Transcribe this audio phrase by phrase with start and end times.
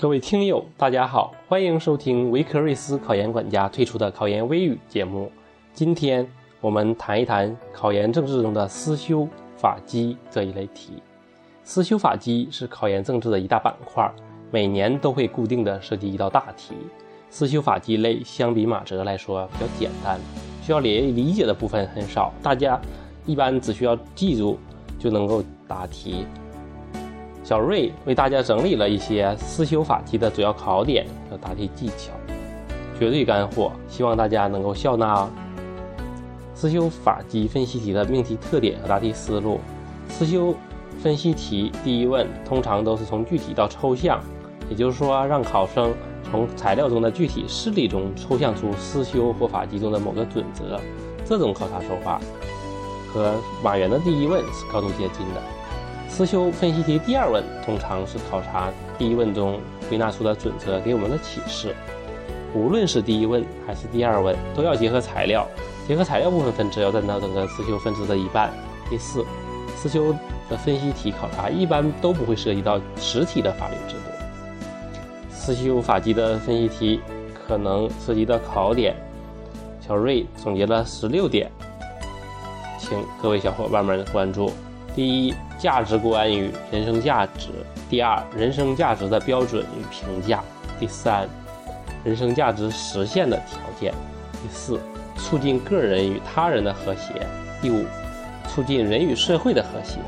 [0.00, 5.28] 各位听友，大家好，欢迎收听维克瑞斯考研管家推出的考研微语节目。
[5.74, 6.24] 今天
[6.60, 9.26] 我们谈一谈考研政治中的思修
[9.56, 11.02] 法基这一类题。
[11.64, 14.08] 思修法基是考研政治的一大板块，
[14.52, 16.76] 每年都会固定的设计一道大题。
[17.28, 20.20] 思修法基类相比马哲来说比较简单，
[20.62, 22.80] 需要理理解的部分很少，大家
[23.26, 24.60] 一般只需要记住
[24.96, 26.24] 就能够答题。
[27.48, 32.12] 小瑞为大家整理了一些思修法纪的主要考点和答题技巧，
[32.98, 35.26] 绝对干货，希望大家能够笑纳。
[36.54, 39.60] 思修法纪分析题的命题特点和答题思路：
[40.10, 40.54] 思修
[41.02, 44.20] 分析题第一问通常都是从具体到抽象，
[44.68, 45.90] 也就是说让考生
[46.30, 50.78] 从材料中的具体事例中抽象出思修或法纪中的某个准则。
[51.24, 52.20] 这种考察手法
[53.10, 55.57] 和马原的第一问是高度接近的。
[56.08, 61.74] 思修分析题第二问通常是考察第一问中归纳出的准则给我们的启示。
[62.54, 65.46] 无论是第一问还是第二问，都要结合材料，
[65.86, 68.50] 结合材料部分分值要占到整个思修分值的一半。
[68.90, 69.24] 第四，
[69.76, 70.12] 思修
[70.48, 75.30] 的分析题考察一般都不会涉及到实体的法律制度。
[75.30, 77.00] 思修法纪的分析题
[77.46, 78.96] 可能涉及的考点，
[79.86, 81.50] 小瑞总结了十六点，
[82.78, 84.50] 请各位小伙伴们关注。
[84.98, 85.32] 第一。
[85.58, 87.48] 价值观与人生价值。
[87.90, 90.40] 第二，人生价值的标准与评价。
[90.78, 91.28] 第三，
[92.04, 93.92] 人生价值实现的条件。
[94.34, 94.78] 第四，
[95.16, 97.26] 促进个人与他人的和谐。
[97.60, 97.84] 第五，
[98.48, 99.98] 促进人与社会的和谐。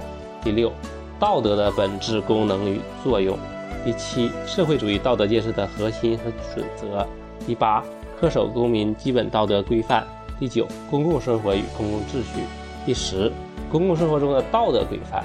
[0.41, 0.73] 第六，
[1.19, 3.37] 道德的本质功能与作用。
[3.85, 6.25] 第七，社会主义道德建设的核心和
[6.55, 7.05] 准则。
[7.45, 7.83] 第八，
[8.21, 10.07] 恪守公民基本道德规范。
[10.39, 12.45] 第九，公共生活与公共秩序。
[12.87, 13.33] 第十。
[13.71, 15.25] 公共生活中的道德规范，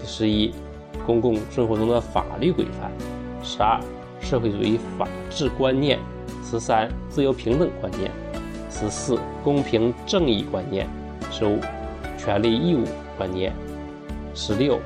[0.00, 0.52] 第十一，
[1.06, 2.90] 公共生活中的法律规范，
[3.40, 3.80] 十二，
[4.20, 5.96] 社会主义法治观念，
[6.44, 8.10] 十三，自由平等观念，
[8.68, 10.88] 十四，公平正义观念，
[11.30, 11.60] 十五，
[12.18, 12.82] 权利义务
[13.16, 13.54] 观念，
[14.34, 14.80] 十六，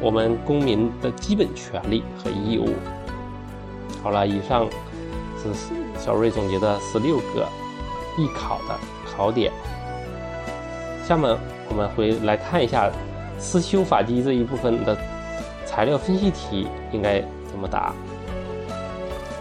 [0.00, 2.70] 我们公民的基本权利和义务。
[4.02, 4.66] 好了，以上
[5.42, 5.50] 是
[5.98, 7.46] 小瑞总结的十六个
[8.16, 8.74] 必考的
[9.14, 9.52] 考点，
[11.06, 11.36] 下面。
[11.74, 12.88] 我们回来看一下
[13.36, 14.96] 思修法纪这一部分的
[15.66, 17.20] 材料分析题应该
[17.50, 17.92] 怎么答。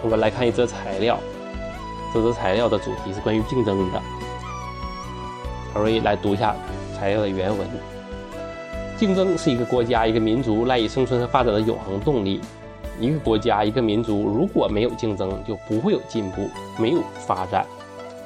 [0.02, 1.20] 我们来看一则材料，
[2.12, 4.02] 这则材料的主题是关于竞争的。
[5.72, 6.56] 小瑞来读一下
[6.98, 7.68] 材料的原文：
[8.98, 12.42] 竞争是一个国家、一个民族赖以生存和发展的永恒动力。
[13.00, 16.50] 一个国家、一个民族如果没有竞争，就不会有进步，
[16.80, 17.64] 没有发展。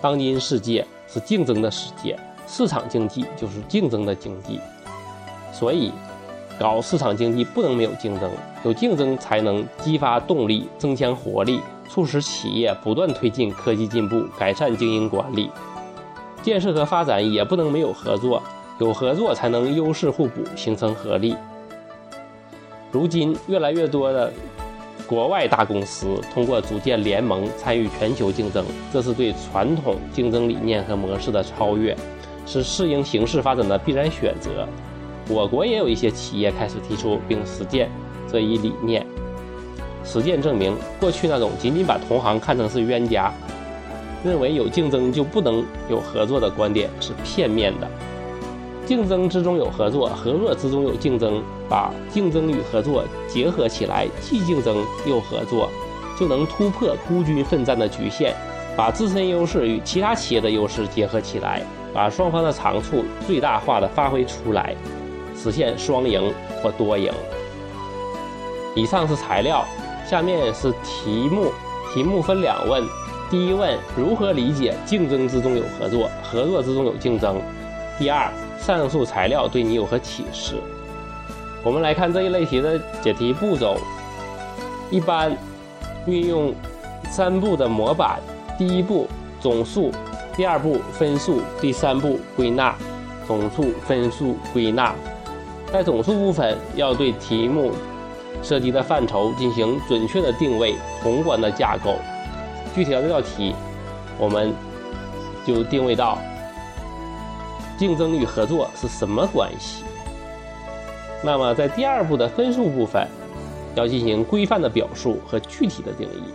[0.01, 2.17] 当今世界是竞争的世界。
[2.47, 4.61] 市场经济就是竞争的经济，
[5.51, 5.91] 所以
[6.57, 8.31] 搞市场经济不能没有竞争，
[8.63, 11.59] 有竞争才能激发动力、增强活力，
[11.89, 15.51] 促使企业不断推进科技进步、改善经营管理。
[16.41, 18.41] 建设和发展也不能没有合作，
[18.79, 21.35] 有合作才能优势互补，形成合力。
[22.91, 24.31] 如今越来越多的
[25.05, 31.95] 国外大公司通过组建联盟参与全球竞争，这是对传统竞争理念和模式的超越。
[32.47, 34.67] 是适应形势发展的必然选择。
[35.29, 37.91] 我国也有一些企业开始提出并实践
[38.31, 39.05] 这一理念。
[40.03, 43.29] 实践证明，过去那种仅仅把同行看成是冤家，
[44.23, 47.87] 认为有竞争就不能有合作的观点是片面的。
[48.85, 55.69] 竞争之中有合作，合作之中有竞争，把竞争与合作结合起来，既竞争又合作，
[56.17, 58.33] 就能突破孤军奋战的局限，
[58.77, 61.61] 把自身优势与其他企业的优势结合起来。
[61.93, 64.75] 把双方的长处最大化的发挥出来，
[65.35, 67.11] 实现双赢或多赢。
[68.75, 69.65] 以上是材料，
[70.05, 71.51] 下面是题目。
[71.93, 72.83] 题目分两问：
[73.31, 77.41] 第一问，如何理解竞争之中有合作，合作之中有竞争？
[77.97, 80.55] 第二，上述材料对你有何启示？
[81.63, 83.77] 我们来看这一类题的解题步骤。
[84.91, 85.35] 一般
[86.05, 86.53] 运用
[87.09, 88.19] 三步的模板：
[88.57, 89.07] 第一步，
[89.39, 89.91] 总数。
[90.37, 92.75] 第二步分数，第三步归纳，
[93.25, 94.93] 总数分数归纳。
[95.73, 97.71] 在总数部分，要对题目
[98.43, 101.95] 涉及的范畴进行准确的定位、宏观的架构。
[102.75, 103.55] 具体到这道题，
[104.19, 104.53] 我们
[105.43, 106.19] 就定位到
[107.75, 109.83] 竞争与合作是什么关系。
[111.23, 113.07] 那么在第二步的分数部分，
[113.73, 116.31] 要进行规范的表述和具体的定义。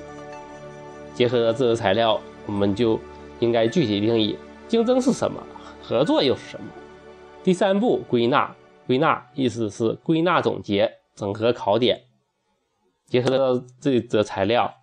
[1.15, 2.99] 结合这个材料，我们就。
[3.43, 5.45] 应该具体定义竞争是什么，
[5.83, 6.67] 合作又是什么。
[7.43, 8.55] 第三步归纳，
[8.87, 12.05] 归纳意思是归纳总结、整合考点。
[13.07, 14.77] 结合到这则材料，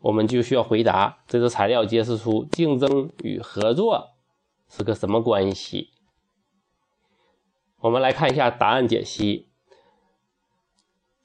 [0.00, 4.12] 我们就需要回答这则材料揭示出竞争与合作
[4.68, 5.90] 是个什么关系。
[7.80, 9.48] 我们来看一下答案解析：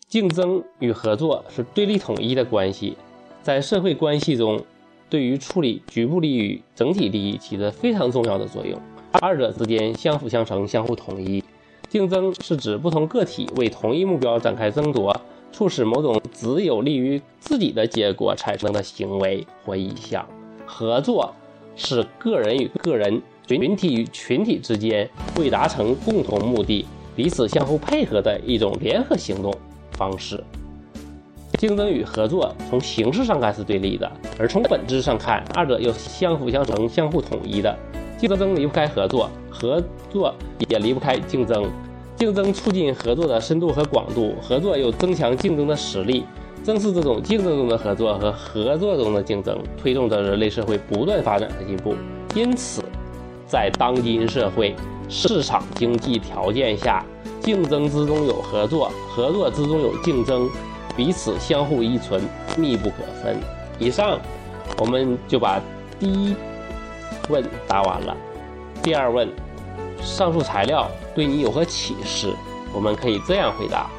[0.07, 2.97] 竞争与合作是对立统一的关系，
[3.43, 4.65] 在社会关系中，
[5.11, 8.79] 对于处理局部利益与整体利益起着非常重要的作用，
[9.19, 11.43] 二者之间相辅相成，相互统一。
[11.89, 15.13] 竞争是指不同个体为同一目标展开争夺，
[15.51, 20.23] 促使某种只有利于自己的结果产生的行为或意向；
[20.65, 21.35] 合作
[21.75, 26.85] 是个人与个人、群体与群体之间为达成共同目的，
[27.17, 29.53] 彼此相互配合的一种联合行动
[29.91, 30.41] 方式。
[31.61, 37.77] 竞争与合作从形式上看是对立的，而从本质上看，二者又相辅相成、相互统一的。
[38.17, 39.79] 竞争离不开合作，合
[40.09, 40.33] 作
[40.69, 41.69] 也离不开竞争。
[42.15, 46.25] 竞争促进合作的深度和广度，合作又增强竞争的实力。
[46.63, 51.93] 正是这种竞争中的合作和合作中的竞争，推动着人类社会不断发展和进步。
[52.33, 52.81] 因此，
[53.45, 54.75] 在当今社会
[55.07, 57.05] 市场经济条件下，
[57.39, 60.49] 竞争之中有合作，合作之中有竞争，
[61.01, 62.21] 彼此相互依存，
[62.55, 63.35] 密不可分。
[63.79, 64.19] 以上，
[64.77, 65.59] 我们就把
[65.99, 66.35] 第一。
[67.27, 68.15] 问答完了，
[68.83, 69.27] 第二问，
[69.99, 72.31] 上述材料对你有何启示？
[72.71, 73.89] 我们可以这样回答：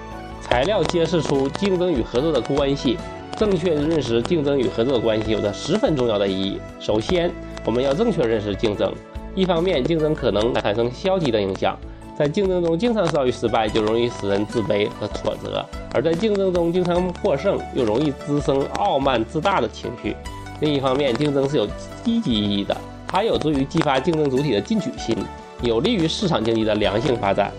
[0.41, 2.97] 材料揭示出竞争与合作的关系，
[3.37, 6.61] 正确认识竞争与合作的关系有着十分重要的意义。
[6.79, 7.29] 首先，
[7.65, 8.95] 我们要正确认识竞争。
[9.35, 11.77] 一方面，竞争可能产生消极的影响，
[12.17, 20.15] 在竞争中经常遭遇失败，就容易使人自卑和挫折；而在竞争中经常获胜，又容易滋生傲慢自大的情绪。
[20.61, 21.67] 另一方面，竞争是有
[22.05, 22.77] 积极意义的。
[23.09, 25.17] 它有助于激发竞争主体的进取心，
[25.63, 27.51] 有利于市场经济的良性发展。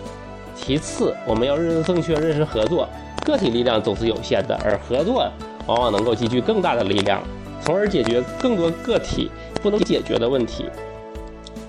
[0.55, 2.87] 其次，我们要认识正确认识合作，
[3.25, 5.29] 个体力量总是有限的，而合作
[5.67, 7.21] 往往能够集聚更大的力量，
[7.61, 9.29] 从而解决更多个体
[9.61, 10.65] 不能解决的问题。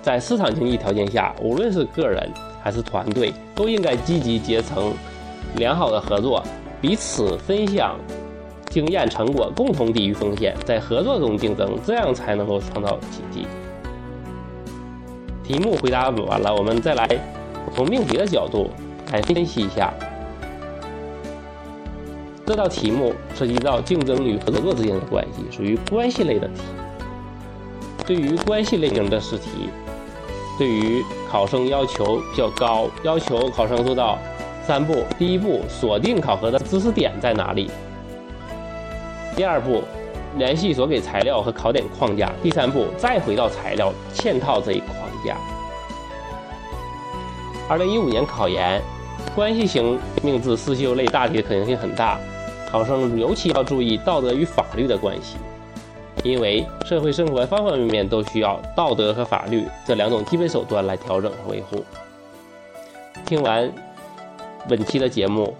[0.01, 2.31] 在市场经济条件下，无论是个人
[2.65, 4.95] 还是团队，都应该积极结成
[5.57, 6.43] 良好的合作，
[6.81, 7.95] 彼此分享。
[8.71, 13.47] 经验成果，共同抵御风险，在合作中竞争，这样才能够创造奇迹。
[15.45, 17.07] 题目回答完了，我们再来
[17.77, 18.71] 从命题的角度
[19.13, 19.95] 来分析一下。
[22.45, 26.63] 这道题目涉及到竞争与合作之间的关系，属于关系类的题。
[28.05, 29.69] 对于关系类型的试题，
[30.59, 34.17] 对于考生要求比较高，要求考生做到
[34.65, 37.69] 三步：第一步，锁定考核的知识点在哪里。
[39.35, 39.83] 第二步，
[40.37, 42.31] 联系所给材料和考点框架。
[42.41, 44.95] 第三步，再回到材料嵌套这一框
[45.27, 45.37] 架。
[47.69, 48.81] 二零一五年考研，
[49.35, 52.17] 关系型命字思修类大题的可能性很大，
[52.71, 55.37] 考生尤其要注意道德与法律的关系，
[56.25, 61.85] 因为社会生活方方面面都需要道德和法律这两种基本手段来调整和维护。
[63.27, 63.71] 听完
[64.69, 65.55] 本期的节目。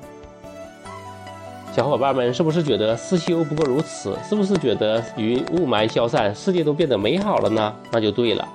[1.71, 4.17] 小伙伴们是不是觉得思修不过如此？
[4.27, 7.75] 是不是觉得云雾霾消散，世界都变得美好了呢？
[7.91, 8.49] 那就对了，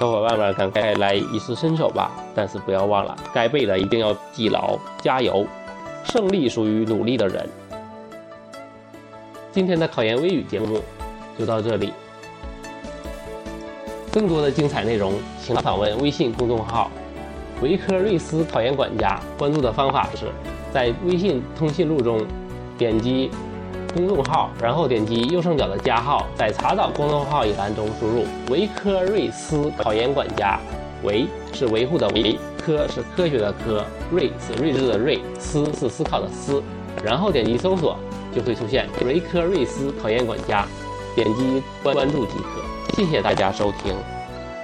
[0.00, 2.10] 小伙伴们赶快来一试身手吧！
[2.34, 5.46] 但是不要忘了，该背的一定要记牢，加油！
[6.04, 7.46] 胜利属于努力的人。
[9.52, 10.80] 今天的考研微语节目
[11.38, 11.92] 就到这里，
[14.12, 16.90] 更多的精彩内容，请访问微信公众号
[17.62, 19.20] “维科瑞斯考研管家”。
[19.36, 20.26] 关注的方法是。
[20.72, 22.20] 在微信通讯录中，
[22.76, 23.30] 点击
[23.94, 30.60] 公众号，然后点击右上角的加号，在查找公众号一栏中输入“维科瑞斯考研管家”，
[31.02, 36.62] 维是维护的维，科是科学的科，瑞是睿智的睿，思是思考的思，
[37.02, 37.96] 然后点击搜索，
[38.34, 40.66] 就会出现维科瑞斯考研管家，
[41.16, 42.62] 点击关注即可。
[42.94, 44.15] 谢谢大家收听。